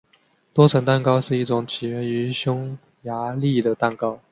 [0.51, 4.17] 多层蛋糕是一种起源于匈牙利的蛋糕。